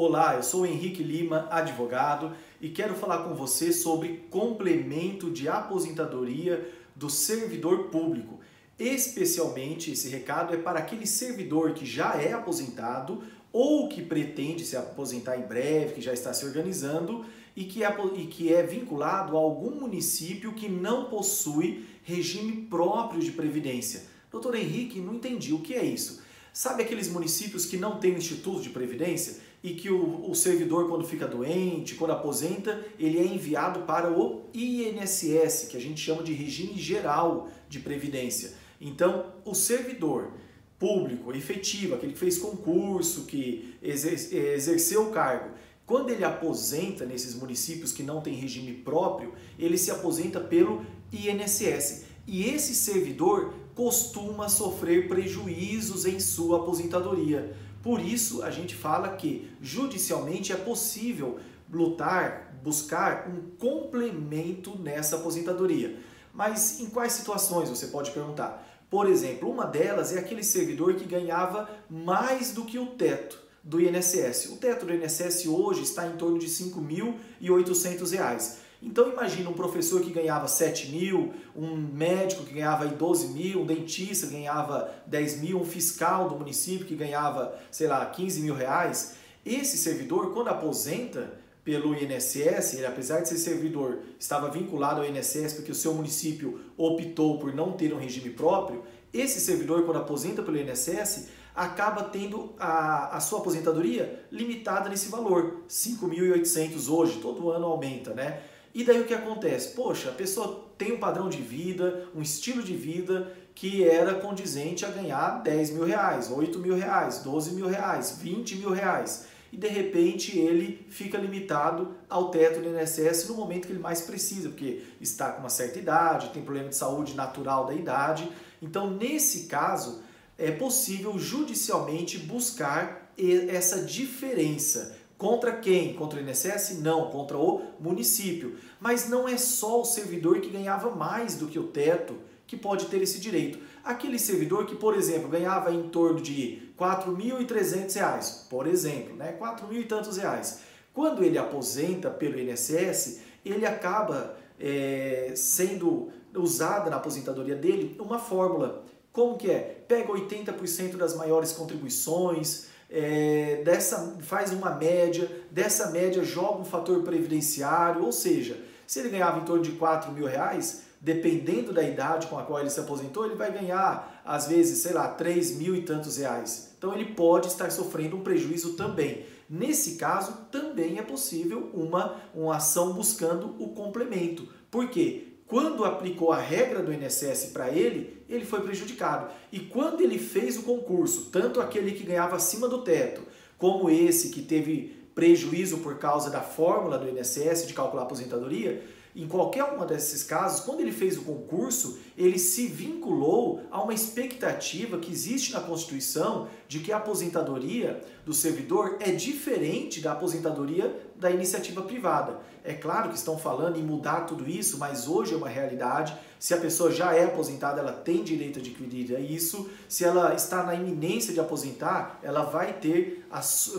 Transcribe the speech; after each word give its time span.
Olá, 0.00 0.36
eu 0.36 0.44
sou 0.44 0.64
Henrique 0.64 1.02
Lima, 1.02 1.48
advogado, 1.50 2.32
e 2.60 2.68
quero 2.68 2.94
falar 2.94 3.24
com 3.24 3.34
você 3.34 3.72
sobre 3.72 4.28
complemento 4.30 5.28
de 5.28 5.48
aposentadoria 5.48 6.72
do 6.94 7.10
servidor 7.10 7.88
público. 7.88 8.38
Especialmente 8.78 9.90
esse 9.90 10.08
recado 10.08 10.54
é 10.54 10.56
para 10.56 10.78
aquele 10.78 11.04
servidor 11.04 11.72
que 11.72 11.84
já 11.84 12.14
é 12.14 12.32
aposentado 12.32 13.24
ou 13.52 13.88
que 13.88 14.00
pretende 14.00 14.64
se 14.64 14.76
aposentar 14.76 15.36
em 15.36 15.48
breve, 15.48 15.94
que 15.94 16.00
já 16.00 16.12
está 16.12 16.32
se 16.32 16.46
organizando 16.46 17.26
e 17.56 17.64
que 17.64 17.82
é, 17.82 17.92
e 18.14 18.26
que 18.26 18.54
é 18.54 18.62
vinculado 18.62 19.36
a 19.36 19.40
algum 19.40 19.80
município 19.80 20.52
que 20.52 20.68
não 20.68 21.06
possui 21.06 21.84
regime 22.04 22.68
próprio 22.70 23.20
de 23.20 23.32
previdência. 23.32 24.04
Doutor 24.30 24.54
Henrique, 24.54 25.00
não 25.00 25.16
entendi 25.16 25.52
o 25.52 25.58
que 25.58 25.74
é 25.74 25.84
isso. 25.84 26.22
Sabe 26.52 26.84
aqueles 26.84 27.08
municípios 27.08 27.66
que 27.66 27.76
não 27.76 27.98
têm 27.98 28.14
instituto 28.14 28.62
de 28.62 28.70
previdência 28.70 29.47
e 29.62 29.74
que 29.74 29.90
o, 29.90 30.30
o, 30.30 30.34
servidor, 30.34 30.88
quando 30.88 31.04
fica 31.04 31.26
doente, 31.26 31.94
quando 31.96 32.12
aposenta, 32.12 32.84
ele 32.98 33.18
é 33.18 33.24
enviado 33.24 33.80
para 33.80 34.10
o 34.10 34.44
INSS, 34.54 35.68
que 35.68 35.76
a 35.76 35.80
gente 35.80 36.00
chama 36.00 36.22
de 36.22 36.32
regime 36.32 36.78
geral 36.78 37.48
de 37.68 37.80
previdência. 37.80 38.52
Então, 38.80 39.26
o 39.44 39.54
servidor 39.54 40.30
público, 40.78 41.34
efetivo, 41.34 41.94
aquele 41.94 42.12
que 42.12 42.18
fez 42.18 42.38
concurso, 42.38 43.24
que 43.24 43.74
exerceu 43.82 45.08
o 45.08 45.10
cargo, 45.10 45.50
quando 45.84 46.10
ele 46.10 46.22
aposenta 46.22 47.04
nesses 47.04 47.34
municípios 47.34 47.92
que 47.92 48.02
não 48.02 48.20
têm 48.20 48.34
regime 48.34 48.72
próprio, 48.74 49.32
ele 49.58 49.78
se 49.78 49.90
aposenta 49.90 50.38
pelo 50.38 50.84
INSS. 51.12 52.04
E 52.26 52.44
esse 52.44 52.74
servidor 52.74 53.54
costuma 53.78 54.48
sofrer 54.48 55.06
prejuízos 55.06 56.04
em 56.04 56.18
sua 56.18 56.58
aposentadoria. 56.58 57.54
Por 57.80 58.00
isso, 58.00 58.42
a 58.42 58.50
gente 58.50 58.74
fala 58.74 59.10
que 59.10 59.48
judicialmente 59.62 60.52
é 60.52 60.56
possível 60.56 61.38
lutar, 61.72 62.58
buscar 62.60 63.28
um 63.28 63.40
complemento 63.56 64.76
nessa 64.76 65.14
aposentadoria. 65.14 65.96
Mas 66.34 66.80
em 66.80 66.86
quais 66.86 67.12
situações 67.12 67.70
você 67.70 67.86
pode 67.86 68.10
perguntar? 68.10 68.66
Por 68.90 69.08
exemplo, 69.08 69.48
uma 69.48 69.64
delas 69.64 70.12
é 70.12 70.18
aquele 70.18 70.42
servidor 70.42 70.94
que 70.94 71.04
ganhava 71.04 71.70
mais 71.88 72.50
do 72.50 72.64
que 72.64 72.80
o 72.80 72.86
teto 72.86 73.40
do 73.62 73.80
INSS. 73.80 74.46
O 74.46 74.56
teto 74.56 74.86
do 74.86 74.92
INSS 74.92 75.46
hoje 75.46 75.84
está 75.84 76.04
em 76.04 76.16
torno 76.16 76.36
de 76.36 76.46
R$ 76.46 76.52
5.800. 76.52 78.67
Então 78.80 79.10
imagina 79.10 79.50
um 79.50 79.54
professor 79.54 80.00
que 80.00 80.10
ganhava 80.10 80.46
7 80.46 80.88
mil, 80.90 81.32
um 81.54 81.76
médico 81.76 82.44
que 82.44 82.54
ganhava 82.54 82.86
12 82.86 83.28
mil, 83.28 83.62
um 83.62 83.66
dentista 83.66 84.26
que 84.26 84.34
ganhava 84.34 84.94
10 85.06 85.40
mil, 85.40 85.60
um 85.60 85.64
fiscal 85.64 86.28
do 86.28 86.36
município 86.36 86.86
que 86.86 86.94
ganhava, 86.94 87.58
sei 87.70 87.88
lá, 87.88 88.06
15 88.06 88.40
mil 88.40 88.54
reais. 88.54 89.16
Esse 89.44 89.76
servidor, 89.76 90.32
quando 90.32 90.48
aposenta 90.48 91.32
pelo 91.64 91.94
INSS, 91.94 92.74
ele 92.74 92.86
apesar 92.86 93.20
de 93.20 93.28
ser 93.28 93.36
servidor, 93.36 93.98
estava 94.18 94.48
vinculado 94.48 95.00
ao 95.00 95.06
INSS 95.06 95.54
porque 95.54 95.72
o 95.72 95.74
seu 95.74 95.92
município 95.92 96.60
optou 96.76 97.38
por 97.38 97.52
não 97.52 97.72
ter 97.72 97.92
um 97.92 97.98
regime 97.98 98.30
próprio, 98.30 98.84
esse 99.12 99.40
servidor, 99.40 99.84
quando 99.84 99.98
aposenta 99.98 100.42
pelo 100.42 100.58
INSS, 100.58 101.28
acaba 101.54 102.04
tendo 102.04 102.52
a, 102.58 103.16
a 103.16 103.20
sua 103.20 103.40
aposentadoria 103.40 104.24
limitada 104.30 104.88
nesse 104.88 105.08
valor, 105.08 105.62
5.800 105.68 106.88
hoje, 106.88 107.18
todo 107.20 107.50
ano 107.50 107.66
aumenta, 107.66 108.14
né? 108.14 108.42
E 108.74 108.84
daí 108.84 109.00
o 109.00 109.04
que 109.06 109.14
acontece? 109.14 109.74
Poxa, 109.74 110.10
a 110.10 110.12
pessoa 110.12 110.68
tem 110.76 110.92
um 110.92 110.98
padrão 110.98 111.28
de 111.28 111.38
vida, 111.38 112.08
um 112.14 112.22
estilo 112.22 112.62
de 112.62 112.74
vida 112.74 113.32
que 113.54 113.82
era 113.82 114.14
condizente 114.14 114.86
a 114.86 114.88
ganhar 114.88 115.42
10 115.42 115.70
mil 115.70 115.84
reais, 115.84 116.30
8 116.30 116.58
mil 116.60 116.76
reais, 116.76 117.18
12 117.24 117.54
mil 117.54 117.66
reais, 117.66 118.18
20 118.20 118.56
mil 118.56 118.70
reais. 118.70 119.26
E 119.50 119.56
de 119.56 119.66
repente 119.66 120.38
ele 120.38 120.86
fica 120.90 121.18
limitado 121.18 121.96
ao 122.08 122.30
teto 122.30 122.60
do 122.60 122.68
INSS 122.68 123.28
no 123.28 123.34
momento 123.34 123.66
que 123.66 123.72
ele 123.72 123.80
mais 123.80 124.02
precisa, 124.02 124.50
porque 124.50 124.82
está 125.00 125.32
com 125.32 125.40
uma 125.40 125.48
certa 125.48 125.78
idade, 125.78 126.30
tem 126.30 126.42
problema 126.42 126.68
de 126.68 126.76
saúde 126.76 127.14
natural 127.14 127.66
da 127.66 127.74
idade. 127.74 128.30
Então, 128.62 128.90
nesse 128.90 129.46
caso, 129.46 130.02
é 130.36 130.50
possível 130.50 131.18
judicialmente 131.18 132.18
buscar 132.18 133.12
essa 133.48 133.82
diferença 133.82 134.96
Contra 135.18 135.56
quem? 135.56 135.94
Contra 135.94 136.20
o 136.20 136.22
INSS? 136.22 136.78
Não, 136.80 137.10
contra 137.10 137.36
o 137.36 137.62
município. 137.80 138.56
Mas 138.80 139.08
não 139.08 139.28
é 139.28 139.36
só 139.36 139.80
o 139.80 139.84
servidor 139.84 140.40
que 140.40 140.48
ganhava 140.48 140.94
mais 140.94 141.34
do 141.34 141.48
que 141.48 141.58
o 141.58 141.66
teto 141.66 142.16
que 142.46 142.56
pode 142.56 142.86
ter 142.86 143.02
esse 143.02 143.18
direito. 143.18 143.58
Aquele 143.84 144.18
servidor 144.18 144.64
que, 144.64 144.76
por 144.76 144.96
exemplo, 144.96 145.28
ganhava 145.28 145.72
em 145.72 145.88
torno 145.88 146.20
de 146.20 146.32
R$ 146.32 146.72
4.300, 146.78 148.48
por 148.48 148.66
exemplo, 148.68 149.16
né? 149.16 149.32
4 149.32 149.66
mil 149.66 149.80
e 149.80 149.84
tantos 149.84 150.16
reais. 150.16 150.60
Quando 150.94 151.24
ele 151.24 151.36
aposenta 151.36 152.10
pelo 152.10 152.38
INSS, 152.38 153.20
ele 153.44 153.66
acaba 153.66 154.36
é, 154.58 155.32
sendo 155.34 156.10
usada 156.34 156.90
na 156.90 156.96
aposentadoria 156.96 157.56
dele 157.56 157.96
uma 158.00 158.20
fórmula. 158.20 158.84
Como 159.12 159.36
que 159.36 159.50
é? 159.50 159.82
Pega 159.88 160.12
80% 160.12 160.96
das 160.96 161.16
maiores 161.16 161.52
contribuições, 161.52 162.68
é, 162.90 163.62
dessa, 163.64 164.16
faz 164.20 164.52
uma 164.52 164.70
média, 164.70 165.30
dessa 165.50 165.90
média 165.90 166.24
joga 166.24 166.60
um 166.60 166.64
fator 166.64 167.02
previdenciário, 167.02 168.04
ou 168.04 168.12
seja, 168.12 168.62
se 168.86 168.98
ele 169.00 169.10
ganhava 169.10 169.40
em 169.40 169.44
torno 169.44 169.62
de 169.62 169.72
4 169.72 170.10
mil 170.12 170.26
reais, 170.26 170.84
dependendo 171.00 171.72
da 171.72 171.82
idade 171.82 172.26
com 172.26 172.38
a 172.38 172.42
qual 172.42 172.60
ele 172.60 172.70
se 172.70 172.80
aposentou, 172.80 173.26
ele 173.26 173.34
vai 173.34 173.52
ganhar, 173.52 174.22
às 174.24 174.48
vezes, 174.48 174.78
sei 174.78 174.92
lá, 174.92 175.08
3 175.08 175.56
mil 175.58 175.76
e 175.76 175.82
tantos 175.82 176.16
reais. 176.16 176.72
Então 176.78 176.94
ele 176.94 177.12
pode 177.14 177.48
estar 177.48 177.70
sofrendo 177.70 178.16
um 178.16 178.22
prejuízo 178.22 178.74
também. 178.74 179.26
Nesse 179.48 179.96
caso, 179.96 180.46
também 180.50 180.98
é 180.98 181.02
possível 181.02 181.70
uma, 181.72 182.16
uma 182.34 182.56
ação 182.56 182.92
buscando 182.92 183.54
o 183.58 183.68
complemento. 183.68 184.48
Por 184.70 184.88
quê? 184.88 185.27
Quando 185.48 185.86
aplicou 185.86 186.30
a 186.30 186.38
regra 186.38 186.82
do 186.82 186.92
INSS 186.92 187.46
para 187.54 187.70
ele, 187.70 188.22
ele 188.28 188.44
foi 188.44 188.60
prejudicado. 188.60 189.32
E 189.50 189.60
quando 189.60 190.02
ele 190.02 190.18
fez 190.18 190.58
o 190.58 190.62
concurso, 190.62 191.30
tanto 191.32 191.58
aquele 191.58 191.92
que 191.92 192.04
ganhava 192.04 192.36
acima 192.36 192.68
do 192.68 192.82
teto, 192.82 193.22
como 193.56 193.88
esse 193.88 194.28
que 194.28 194.42
teve 194.42 194.94
prejuízo 195.14 195.78
por 195.78 195.98
causa 195.98 196.28
da 196.28 196.42
fórmula 196.42 196.98
do 196.98 197.08
INSS 197.08 197.66
de 197.66 197.72
calcular 197.72 198.02
a 198.02 198.04
aposentadoria, 198.04 198.84
em 199.16 199.26
qualquer 199.26 199.64
um 199.64 199.84
desses 199.84 200.22
casos, 200.22 200.60
quando 200.60 200.80
ele 200.80 200.92
fez 200.92 201.16
o 201.16 201.22
concurso, 201.22 201.98
ele 202.16 202.38
se 202.38 202.66
vinculou 202.66 203.62
a 203.70 203.82
uma 203.82 203.94
expectativa 203.94 204.98
que 204.98 205.10
existe 205.10 205.52
na 205.52 205.60
Constituição 205.60 206.46
de 206.68 206.78
que 206.80 206.92
a 206.92 206.98
aposentadoria 206.98 208.00
do 208.24 208.32
servidor 208.32 208.96
é 209.00 209.10
diferente 209.10 210.00
da 210.00 210.12
aposentadoria 210.12 210.94
da 211.18 211.30
iniciativa 211.30 211.82
privada. 211.82 212.38
É 212.64 212.74
claro 212.74 213.08
que 213.08 213.16
estão 213.16 213.38
falando 213.38 213.78
em 213.78 213.82
mudar 213.82 214.22
tudo 214.22 214.48
isso, 214.48 214.78
mas 214.78 215.08
hoje 215.08 215.34
é 215.34 215.36
uma 215.36 215.48
realidade. 215.48 216.16
Se 216.38 216.54
a 216.54 216.58
pessoa 216.58 216.90
já 216.90 217.14
é 217.14 217.24
aposentada, 217.24 217.80
ela 217.80 217.92
tem 217.92 218.22
direito 218.22 218.58
a 218.58 218.62
adquirir 218.62 219.18
isso. 219.30 219.68
Se 219.88 220.04
ela 220.04 220.34
está 220.34 220.62
na 220.62 220.74
iminência 220.74 221.32
de 221.32 221.40
aposentar, 221.40 222.20
ela 222.22 222.42
vai 222.42 222.74
ter, 222.74 223.26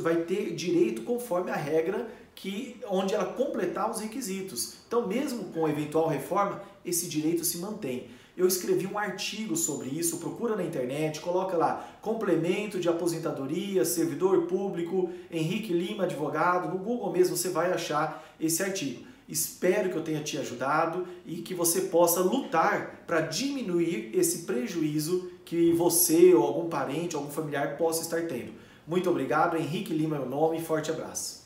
vai 0.02 0.18
ter 0.18 0.54
direito 0.54 1.04
conforme 1.04 1.52
a 1.52 1.56
regra 1.56 2.08
que 2.36 2.80
onde 2.88 3.14
ela 3.14 3.26
completar 3.26 3.90
os 3.90 4.00
requisitos. 4.00 4.76
Então, 4.88 5.08
mesmo 5.08 5.46
com 5.46 5.68
eventual 5.68 6.08
reforma, 6.08 6.62
esse 6.86 7.08
direito 7.08 7.44
se 7.44 7.58
mantém. 7.58 8.08
Eu 8.40 8.48
escrevi 8.48 8.88
um 8.88 8.98
artigo 8.98 9.54
sobre 9.58 9.90
isso, 9.90 10.16
procura 10.16 10.56
na 10.56 10.64
internet, 10.64 11.20
coloca 11.20 11.58
lá 11.58 11.86
complemento 12.02 12.80
de 12.80 12.88
aposentadoria, 12.88 13.84
servidor 13.84 14.44
público, 14.44 15.10
Henrique 15.30 15.74
Lima, 15.74 16.06
advogado, 16.06 16.70
no 16.70 16.82
Google 16.82 17.12
mesmo 17.12 17.36
você 17.36 17.50
vai 17.50 17.74
achar 17.74 18.24
esse 18.40 18.64
artigo. 18.64 19.06
Espero 19.28 19.90
que 19.90 19.98
eu 19.98 20.04
tenha 20.06 20.24
te 20.24 20.38
ajudado 20.38 21.06
e 21.26 21.42
que 21.42 21.54
você 21.54 21.82
possa 21.82 22.22
lutar 22.22 23.04
para 23.06 23.20
diminuir 23.20 24.10
esse 24.14 24.46
prejuízo 24.46 25.30
que 25.44 25.74
você 25.74 26.34
ou 26.34 26.42
algum 26.46 26.70
parente, 26.70 27.18
algum 27.18 27.30
familiar 27.30 27.78
possa 27.78 28.04
estar 28.04 28.22
tendo. 28.22 28.54
Muito 28.88 29.10
obrigado, 29.10 29.58
Henrique 29.58 29.94
Lima 29.94 30.16
é 30.16 30.20
o 30.22 30.26
nome, 30.26 30.62
forte 30.62 30.90
abraço. 30.90 31.39